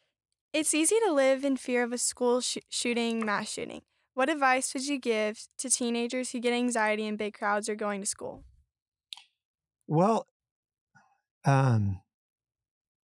[0.54, 3.82] It's easy to live in fear of a school sh- shooting, mass shooting.
[4.14, 8.02] What advice would you give to teenagers who get anxiety in big crowds or going
[8.02, 8.44] to school?
[9.88, 10.28] Well,
[11.46, 12.02] um,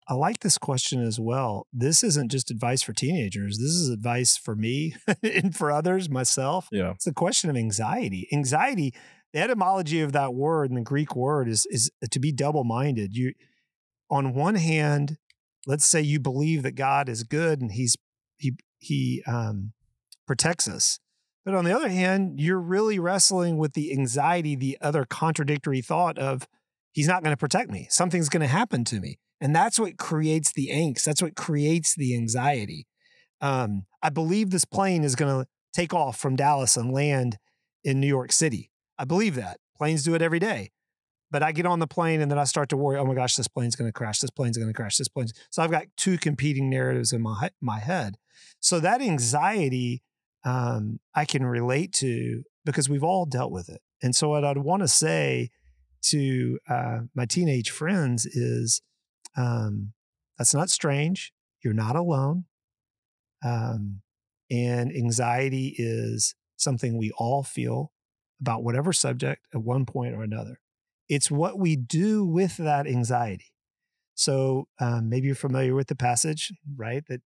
[0.09, 1.67] I like this question as well.
[1.73, 3.57] This isn't just advice for teenagers.
[3.57, 6.69] This is advice for me and for others, myself.
[6.71, 6.91] Yeah.
[6.91, 8.27] It's a question of anxiety.
[8.31, 8.93] Anxiety,
[9.33, 13.15] the etymology of that word and the Greek word is is to be double-minded.
[13.15, 13.33] You
[14.09, 15.17] on one hand,
[15.65, 17.97] let's say you believe that God is good and he's
[18.37, 19.73] he he um
[20.25, 20.99] protects us.
[21.43, 26.17] But on the other hand, you're really wrestling with the anxiety, the other contradictory thought
[26.17, 26.47] of
[26.97, 27.85] he's not going to protect me.
[27.91, 29.19] Something's going to happen to me.
[29.39, 31.03] And that's what creates the angst.
[31.03, 32.87] That's what creates the anxiety.
[33.39, 37.37] Um, I believe this plane is going to take off from Dallas and land
[37.83, 38.71] in New York City.
[38.97, 39.59] I believe that.
[39.77, 40.71] Planes do it every day.
[41.29, 43.35] But I get on the plane and then I start to worry, oh my gosh,
[43.35, 44.17] this plane's going to crash.
[44.17, 44.97] This plane's going to crash.
[44.97, 45.33] This plane's.
[45.51, 48.15] So I've got two competing narratives in my, my head.
[48.59, 50.01] So that anxiety
[50.43, 53.81] um, I can relate to because we've all dealt with it.
[54.01, 55.51] And so what I'd want to say
[56.11, 58.81] to uh, my teenage friends is
[59.35, 59.93] um,
[60.37, 61.31] that's not strange.
[61.63, 62.45] You're not alone.
[63.45, 64.01] Um,
[64.49, 67.91] and anxiety is something we all feel
[68.41, 70.59] about whatever subject at one point or another.
[71.09, 73.53] It's what we do with that anxiety.
[74.15, 77.03] So um, maybe you're familiar with the passage, right?
[77.07, 77.21] That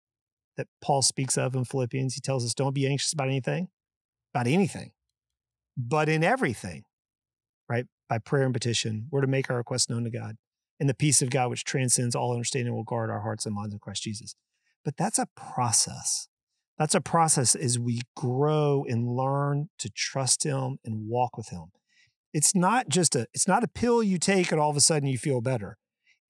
[0.55, 2.15] that Paul speaks of in Philippians.
[2.15, 3.67] He tells us, "Don't be anxious about anything,
[4.33, 4.91] about anything,
[5.77, 6.83] but in everything?
[8.09, 10.37] By prayer and petition, we're to make our requests known to God
[10.79, 13.73] and the peace of God, which transcends all understanding, will guard our hearts and minds
[13.73, 14.35] in Christ Jesus.
[14.85, 16.27] But that's a process.
[16.77, 21.71] That's a process as we grow and learn to trust Him and walk with Him.
[22.33, 25.09] It's not just a it's not a pill you take and all of a sudden
[25.09, 25.77] you feel better.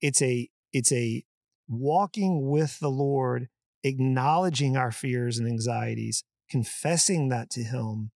[0.00, 1.24] It's a it's a
[1.68, 3.48] walking with the Lord,
[3.84, 8.10] acknowledging our fears and anxieties, confessing that to Him,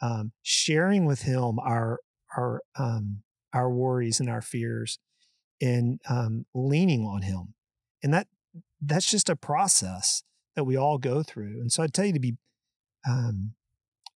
[0.00, 1.98] um, sharing with Him our
[2.36, 4.98] our um, our worries and our fears,
[5.60, 7.54] and um, leaning on him.
[8.02, 8.28] And that
[8.80, 10.22] that's just a process
[10.54, 11.60] that we all go through.
[11.60, 12.36] And so i'd tell you to be
[13.08, 13.52] um,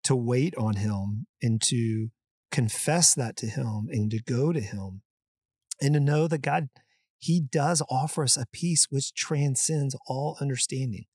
[0.03, 2.09] to wait on him and to
[2.51, 5.01] confess that to him and to go to him
[5.79, 6.69] and to know that god
[7.17, 11.05] he does offer us a peace which transcends all understanding.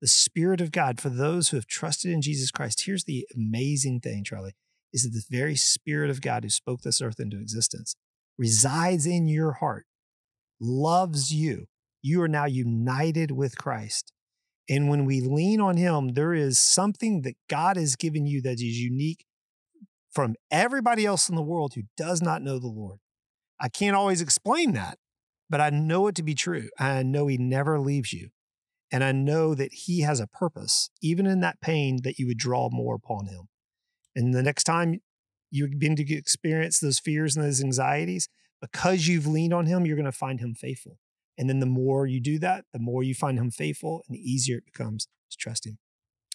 [0.00, 4.00] The spirit of god for those who have trusted in jesus christ here's the amazing
[4.00, 4.56] thing charlie
[4.92, 7.96] is that the very spirit of god who spoke this earth into existence
[8.38, 9.86] resides in your heart,
[10.60, 11.66] loves you.
[12.02, 14.12] You are now united with Christ.
[14.68, 18.54] And when we lean on Him, there is something that God has given you that
[18.54, 19.24] is unique
[20.10, 22.98] from everybody else in the world who does not know the Lord.
[23.60, 24.98] I can't always explain that,
[25.48, 26.68] but I know it to be true.
[26.78, 28.30] I know He never leaves you.
[28.90, 32.38] And I know that He has a purpose, even in that pain, that you would
[32.38, 33.48] draw more upon Him.
[34.14, 35.00] And the next time
[35.50, 38.28] you begin to experience those fears and those anxieties,
[38.60, 40.98] because you've leaned on him, you're going to find him faithful.
[41.38, 44.20] And then the more you do that, the more you find him faithful and the
[44.20, 45.78] easier it becomes to trust him.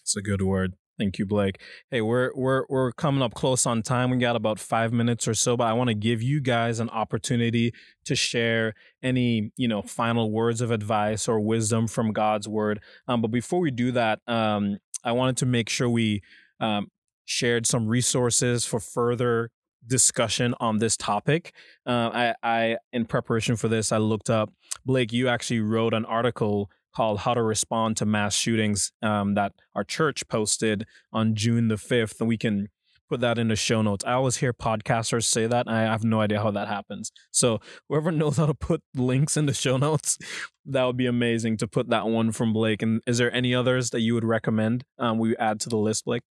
[0.02, 0.74] It's a good word.
[0.98, 1.60] Thank you, Blake.
[1.92, 4.10] Hey, we're we're we're coming up close on time.
[4.10, 6.90] We got about five minutes or so, but I want to give you guys an
[6.90, 7.72] opportunity
[8.04, 12.80] to share any you know final words of advice or wisdom from God's word.
[13.06, 16.20] Um, but before we do that, um, I wanted to make sure we
[16.58, 16.88] um,
[17.28, 19.50] shared some resources for further
[19.86, 21.52] discussion on this topic.
[21.86, 24.50] Uh, I, I, in preparation for this, I looked up.
[24.84, 29.52] Blake, you actually wrote an article called "How to Respond to Mass Shootings" um, that
[29.74, 32.68] our church posted on June the fifth, and we can
[33.08, 34.04] put that in the show notes.
[34.06, 35.66] I always hear podcasters say that.
[35.66, 37.10] And I have no idea how that happens.
[37.30, 40.18] So whoever knows how to put links in the show notes,
[40.66, 42.82] that would be amazing to put that one from Blake.
[42.82, 46.04] And is there any others that you would recommend um, we add to the list,
[46.04, 46.22] Blake?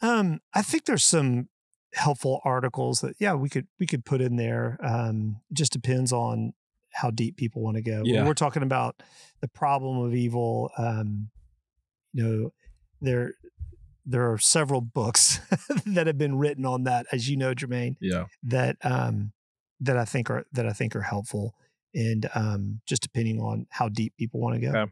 [0.00, 1.48] Um, I think there's some
[1.94, 4.78] helpful articles that yeah we could we could put in there.
[4.82, 6.52] Um, it just depends on
[6.92, 8.02] how deep people want to go.
[8.04, 8.18] Yeah.
[8.18, 9.02] When we're talking about
[9.40, 10.70] the problem of evil.
[10.78, 11.30] Um,
[12.12, 12.50] you know,
[13.00, 13.34] there
[14.04, 15.40] there are several books
[15.86, 17.96] that have been written on that, as you know, Jermaine.
[18.00, 18.26] Yeah.
[18.42, 19.32] That um,
[19.80, 21.54] that I think are that I think are helpful,
[21.94, 24.78] and um, just depending on how deep people want to go.
[24.78, 24.90] Okay.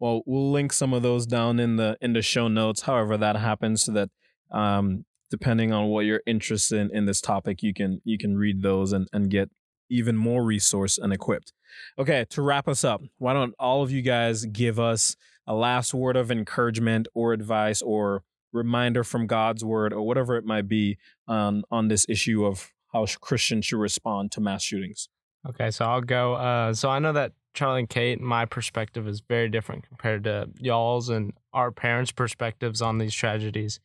[0.00, 2.82] Well, we'll link some of those down in the in the show notes.
[2.82, 4.10] However, that happens, so that
[4.52, 8.62] um, depending on what you're interested in in this topic, you can you can read
[8.62, 9.50] those and and get
[9.88, 11.52] even more resource and equipped.
[11.98, 15.92] Okay, to wrap us up, why don't all of you guys give us a last
[15.92, 20.98] word of encouragement or advice or reminder from God's word or whatever it might be
[21.26, 25.08] on on this issue of how Christians should respond to mass shootings.
[25.48, 26.34] Okay, so I'll go.
[26.34, 30.48] Uh, so I know that Charlie and Kate, my perspective is very different compared to
[30.58, 33.80] y'all's and our parents' perspectives on these tragedies.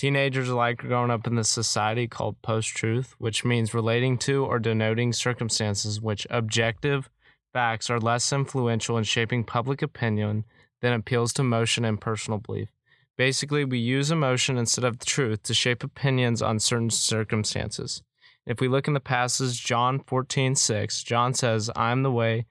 [0.00, 4.58] Teenagers are growing up in this society called post truth, which means relating to or
[4.58, 7.10] denoting circumstances which objective
[7.52, 10.46] facts are less influential in shaping public opinion
[10.80, 12.70] than appeals to emotion and personal belief.
[13.18, 18.02] Basically, we use emotion instead of truth to shape opinions on certain circumstances.
[18.46, 22.46] If we look in the passage, John 14, 6, John says, I am the way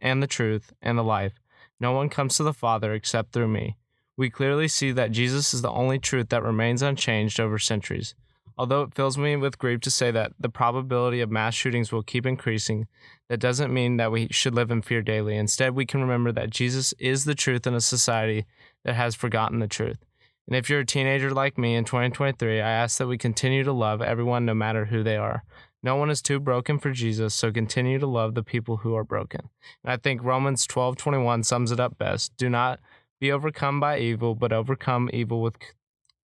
[0.00, 1.34] and the truth and the life.
[1.78, 3.76] No one comes to the Father except through me.
[4.16, 8.14] We clearly see that Jesus is the only truth that remains unchanged over centuries.
[8.56, 12.04] Although it fills me with grief to say that the probability of mass shootings will
[12.04, 12.86] keep increasing,
[13.28, 15.36] that doesn't mean that we should live in fear daily.
[15.36, 18.46] Instead, we can remember that Jesus is the truth in a society
[18.84, 19.98] that has forgotten the truth.
[20.46, 23.72] And if you're a teenager like me in 2023, I ask that we continue to
[23.72, 25.42] love everyone no matter who they are.
[25.82, 29.04] No one is too broken for Jesus, so continue to love the people who are
[29.04, 29.48] broken.
[29.82, 32.36] And I think Romans 12:21 sums it up best.
[32.36, 32.80] Do not
[33.24, 35.56] be overcome by evil, but overcome evil with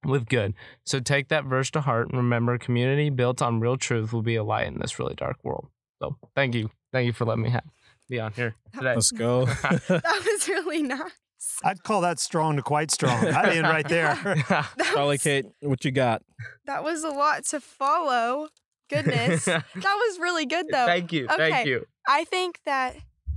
[0.04, 0.52] with good.
[0.84, 4.36] So take that verse to heart and remember community built on real truth will be
[4.36, 5.68] a light in this really dark world.
[6.02, 6.70] So thank you.
[6.92, 7.64] Thank you for letting me have,
[8.10, 8.94] be on here today.
[8.94, 9.46] Let's go.
[9.88, 11.10] That was really nice.
[11.64, 13.26] I'd call that strong to quite strong.
[13.26, 14.14] I'd end right there.
[14.48, 16.22] That Charlie was, Kate, what you got?
[16.66, 18.48] that was a lot to follow.
[18.90, 19.46] Goodness.
[19.46, 20.84] that was really good though.
[20.84, 21.26] Thank you.
[21.26, 21.50] Okay.
[21.50, 21.86] Thank you.
[22.06, 22.96] I think that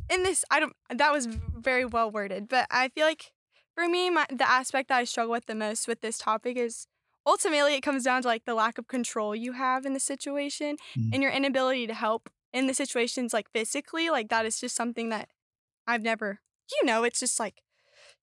[0.10, 0.73] in this, I don't.
[0.89, 3.32] That was very well worded, but I feel like
[3.75, 6.88] for me, my, the aspect that I struggle with the most with this topic is
[7.25, 10.77] ultimately it comes down to like the lack of control you have in the situation
[10.97, 11.09] Mm.
[11.13, 14.09] and your inability to help in the situations like physically.
[14.09, 15.29] Like that is just something that
[15.88, 16.39] I've never.
[16.71, 17.62] You know, it's just like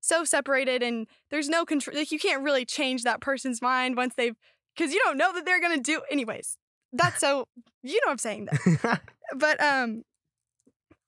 [0.01, 1.97] so separated and there's no control.
[1.97, 4.37] Like you can't really change that person's mind once they've
[4.77, 6.03] because you don't know that they're gonna do.
[6.11, 6.57] Anyways,
[6.93, 7.47] that's so
[7.83, 8.49] you know what I'm saying
[8.83, 9.01] that
[9.37, 10.03] but um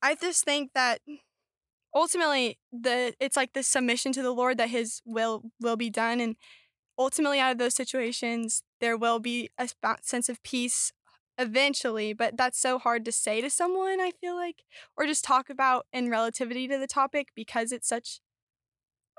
[0.01, 1.01] i just think that
[1.95, 6.21] ultimately the it's like this submission to the lord that his will will be done
[6.21, 6.37] and
[6.99, 9.69] ultimately out of those situations there will be a
[10.03, 10.93] sense of peace
[11.39, 14.63] eventually but that's so hard to say to someone i feel like
[14.97, 18.21] or just talk about in relativity to the topic because it's such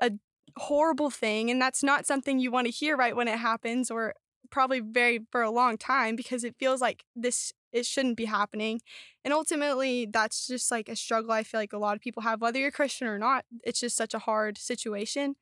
[0.02, 0.12] a
[0.58, 4.14] horrible thing and that's not something you want to hear right when it happens or
[4.52, 8.80] probably very for a long time because it feels like this it shouldn't be happening
[9.24, 12.42] and ultimately that's just like a struggle i feel like a lot of people have
[12.42, 15.36] whether you're christian or not it's just such a hard situation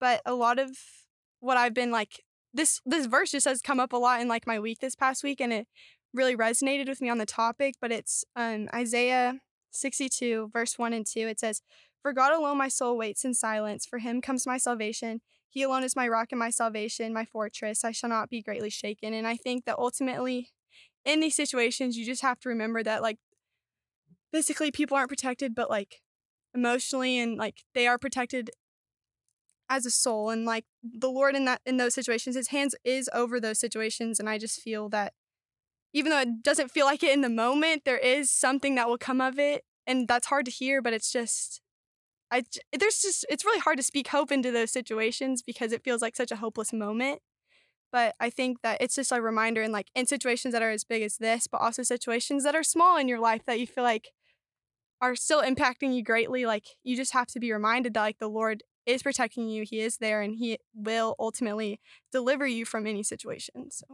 [0.00, 0.70] but a lot of
[1.40, 4.46] what i've been like this this verse just has come up a lot in like
[4.46, 5.66] my week this past week and it
[6.14, 11.06] really resonated with me on the topic but it's um isaiah 62 verse 1 and
[11.06, 11.62] 2 it says
[12.00, 15.20] for god alone my soul waits in silence for him comes my salvation
[15.50, 17.84] he alone is my rock and my salvation, my fortress.
[17.84, 19.14] I shall not be greatly shaken.
[19.14, 20.50] And I think that ultimately,
[21.08, 23.18] in these situations, you just have to remember that, like,
[24.32, 26.02] physically people aren't protected, but like
[26.54, 28.50] emotionally and like they are protected
[29.70, 30.30] as a soul.
[30.30, 34.18] And like the Lord in that in those situations, His hands is over those situations.
[34.20, 35.12] And I just feel that
[35.94, 38.98] even though it doesn't feel like it in the moment, there is something that will
[38.98, 40.82] come of it, and that's hard to hear.
[40.82, 41.60] But it's just
[42.32, 42.42] i
[42.78, 46.16] there's just it's really hard to speak hope into those situations because it feels like
[46.16, 47.20] such a hopeless moment.
[47.90, 50.84] But I think that it's just a reminder in like in situations that are as
[50.84, 53.84] big as this, but also situations that are small in your life that you feel
[53.84, 54.08] like
[55.00, 56.44] are still impacting you greatly.
[56.44, 59.80] Like you just have to be reminded that like the Lord is protecting you, He
[59.80, 61.80] is there, and He will ultimately
[62.12, 63.70] deliver you from any situation.
[63.70, 63.86] So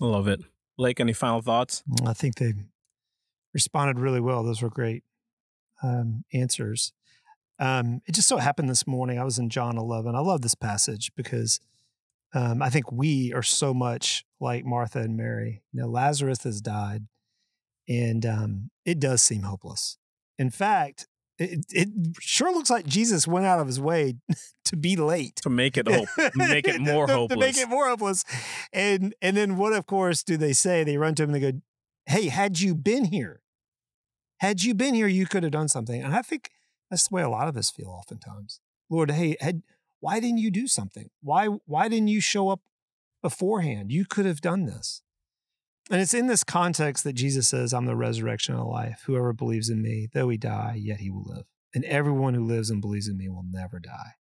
[0.00, 0.40] I love it.
[0.76, 1.84] Blake, any final thoughts?
[2.04, 2.54] I think they
[3.52, 4.42] responded really well.
[4.42, 5.04] Those were great
[5.82, 6.92] um, answers.
[7.60, 10.16] Um, it just so happened this morning, I was in John 11.
[10.16, 11.60] I love this passage because
[12.34, 15.62] um, I think we are so much like Martha and Mary.
[15.72, 17.06] You know, Lazarus has died,
[17.88, 19.98] and um, it does seem hopeless.
[20.36, 21.06] In fact,
[21.38, 21.88] it, it
[22.20, 24.16] sure looks like Jesus went out of his way
[24.64, 27.88] to be late to make it hope, make it more hopeless, to make it more
[27.88, 28.24] hopeless.
[28.72, 29.72] And and then what?
[29.72, 30.82] Of course, do they say?
[30.82, 31.60] They run to him and they go,
[32.06, 33.42] "Hey, had you been here,
[34.38, 36.50] had you been here, you could have done something." And I think
[36.90, 38.60] that's the way a lot of us feel oftentimes.
[38.90, 39.62] Lord, hey, had
[40.00, 41.10] why didn't you do something?
[41.22, 42.60] Why why didn't you show up
[43.22, 43.90] beforehand?
[43.90, 45.02] You could have done this.
[45.90, 49.02] And it's in this context that Jesus says, I'm the resurrection of life.
[49.06, 51.44] Whoever believes in me, though he die, yet he will live.
[51.74, 54.12] And everyone who lives and believes in me will never die.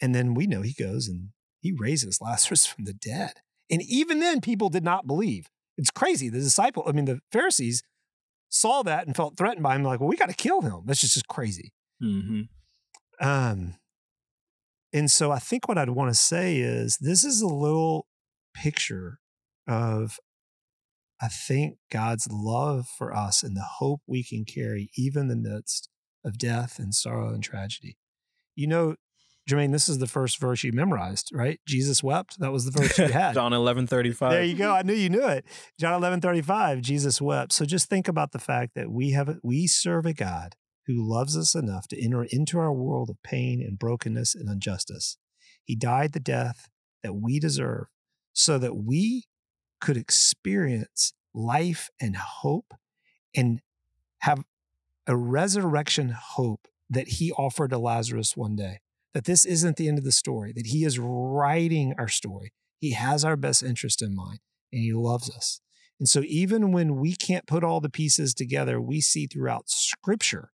[0.00, 1.30] And then we know he goes and
[1.60, 3.40] he raises Lazarus from the dead.
[3.70, 5.50] And even then, people did not believe.
[5.76, 6.30] It's crazy.
[6.30, 7.82] The disciple, I mean, the Pharisees
[8.48, 10.82] saw that and felt threatened by him, like, well, we got to kill him.
[10.86, 11.72] That's just, just crazy.
[12.02, 12.42] Mm-hmm.
[13.26, 13.74] Um,
[14.92, 18.06] and so I think what I'd want to say is this is a little
[18.54, 19.18] picture
[19.66, 20.18] of
[21.20, 25.50] I think God's love for us and the hope we can carry even in the
[25.50, 25.88] midst
[26.24, 27.96] of death and sorrow and tragedy.
[28.54, 28.94] You know,
[29.48, 31.58] Jermaine, this is the first verse you memorized, right?
[31.66, 32.38] Jesus wept.
[32.38, 33.34] That was the verse you had.
[33.34, 34.32] John eleven thirty five.
[34.32, 34.72] There you go.
[34.72, 35.44] I knew you knew it.
[35.78, 36.80] John eleven thirty five.
[36.82, 37.52] Jesus wept.
[37.52, 40.54] So just think about the fact that we have we serve a God
[40.88, 45.18] who loves us enough to enter into our world of pain and brokenness and injustice.
[45.62, 46.68] He died the death
[47.02, 47.84] that we deserve
[48.32, 49.26] so that we
[49.80, 52.72] could experience life and hope
[53.36, 53.60] and
[54.20, 54.42] have
[55.06, 58.80] a resurrection hope that he offered to Lazarus one day.
[59.12, 62.52] That this isn't the end of the story, that he is writing our story.
[62.78, 64.38] He has our best interest in mind
[64.72, 65.60] and he loves us.
[66.00, 70.50] And so, even when we can't put all the pieces together, we see throughout scripture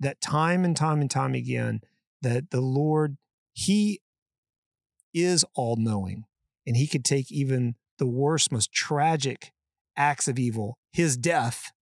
[0.00, 1.80] that time and time and time again,
[2.22, 3.16] that the Lord,
[3.52, 4.00] he
[5.12, 6.24] is all knowing
[6.66, 9.52] and he could take even the worst, most tragic
[9.96, 11.72] acts of evil, his death,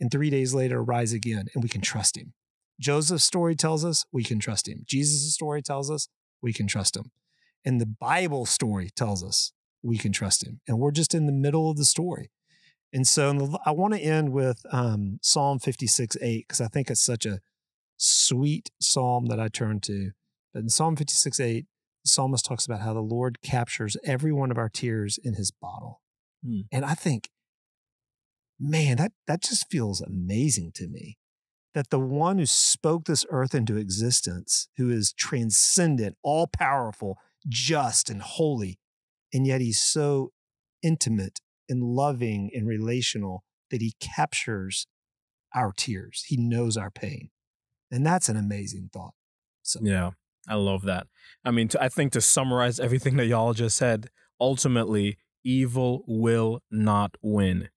[0.00, 2.34] and three days later rise again, and we can trust him.
[2.80, 4.82] Joseph's story tells us we can trust him.
[4.84, 6.08] Jesus' story tells us
[6.42, 7.10] we can trust him.
[7.64, 9.52] And the Bible story tells us
[9.82, 10.60] we can trust him.
[10.66, 12.30] And we're just in the middle of the story.
[12.92, 17.04] And so I want to end with um, Psalm 56 8, because I think it's
[17.04, 17.40] such a
[17.96, 20.10] sweet psalm that I turn to.
[20.52, 21.66] But in Psalm 56 8,
[22.04, 25.50] the psalmist talks about how the Lord captures every one of our tears in his
[25.50, 26.00] bottle.
[26.44, 26.60] Hmm.
[26.70, 27.30] And I think,
[28.58, 31.18] man, that, that just feels amazing to me.
[31.74, 37.18] That the one who spoke this earth into existence, who is transcendent, all powerful,
[37.48, 38.78] just, and holy,
[39.32, 40.30] and yet he's so
[40.82, 44.86] intimate and loving and relational that he captures
[45.54, 46.24] our tears.
[46.28, 47.30] He knows our pain.
[47.90, 49.14] And that's an amazing thought.
[49.62, 50.10] So, yeah.
[50.48, 51.06] I love that.
[51.44, 54.10] I mean, to, I think to summarize everything that y'all just said,
[54.40, 57.68] ultimately, evil will not win.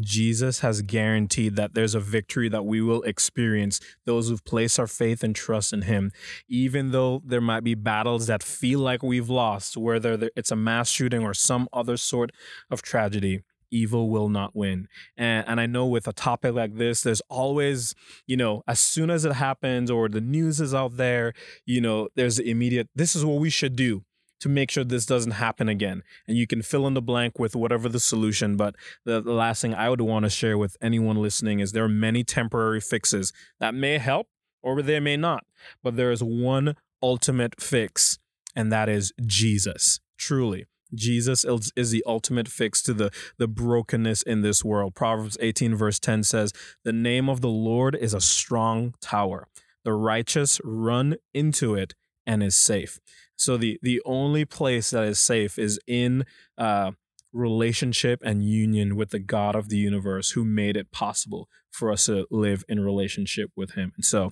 [0.00, 4.86] Jesus has guaranteed that there's a victory that we will experience, those who've placed our
[4.86, 6.12] faith and trust in Him.
[6.48, 10.88] Even though there might be battles that feel like we've lost, whether it's a mass
[10.88, 12.30] shooting or some other sort
[12.70, 14.88] of tragedy, evil will not win.
[15.16, 17.94] And and I know with a topic like this, there's always,
[18.26, 21.34] you know, as soon as it happens or the news is out there,
[21.66, 24.04] you know, there's the immediate, this is what we should do
[24.40, 26.02] to make sure this doesn't happen again.
[26.26, 28.56] And you can fill in the blank with whatever the solution.
[28.56, 31.84] But the, the last thing I would want to share with anyone listening is there
[31.84, 34.28] are many temporary fixes that may help
[34.62, 35.44] or they may not.
[35.82, 38.18] But there is one ultimate fix,
[38.54, 40.66] and that is Jesus, truly.
[40.94, 41.44] Jesus
[41.76, 44.94] is the ultimate fix to the, the brokenness in this world.
[44.94, 46.52] Proverbs 18, verse 10 says,
[46.84, 49.48] The name of the Lord is a strong tower.
[49.84, 51.94] The righteous run into it
[52.26, 52.98] and is safe.
[53.36, 56.24] So the, the only place that is safe is in
[56.56, 56.92] uh,
[57.32, 62.06] relationship and union with the God of the universe who made it possible for us
[62.06, 63.92] to live in relationship with Him.
[63.96, 64.30] And so,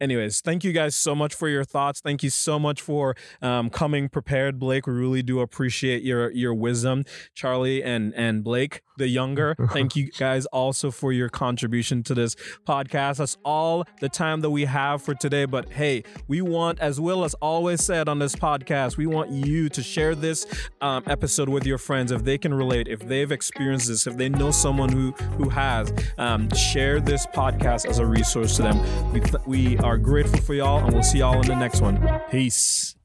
[0.00, 2.00] anyways, thank you guys so much for your thoughts.
[2.00, 4.86] Thank you so much for um, coming prepared, Blake.
[4.86, 9.56] We really do appreciate your your wisdom, Charlie and and Blake the younger.
[9.70, 12.34] Thank you guys also for your contribution to this
[12.66, 13.18] podcast.
[13.18, 15.44] That's all the time that we have for today.
[15.44, 19.68] But hey, we want, as Will has always said on this podcast, we want you
[19.70, 20.46] to share this
[20.80, 24.28] um, episode with your friends if they can relate, if they've experienced this, if they
[24.28, 25.92] know someone who who has.
[26.18, 29.12] Um, share this podcast as a resource to them.
[29.12, 32.20] We th- we are grateful for y'all, and we'll see y'all in the next one.
[32.30, 32.96] Peace.